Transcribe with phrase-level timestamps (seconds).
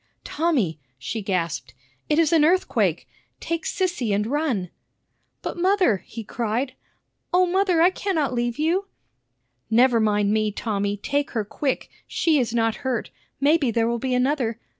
[0.23, 1.75] "Tommy," she gasped,
[2.09, 3.07] "it is an earthquake!
[3.39, 4.71] Take Sissy and run."
[5.43, 6.73] "But, mother," he cried,
[7.31, 8.87] "O mother, I cannot leave you!"
[9.69, 11.91] "Never mind me, Tommy; take her quick!
[12.07, 13.11] She is not hurt.
[13.39, 14.59] Maybe there will be another.